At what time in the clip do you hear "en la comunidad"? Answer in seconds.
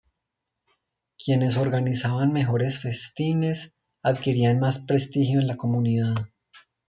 5.39-6.15